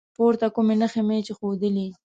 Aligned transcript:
پورته 0.15 0.47
کومې 0.55 0.75
نښې 0.81 1.01
مې 1.07 1.17
چې 1.25 1.31
وښودلي 1.33 1.87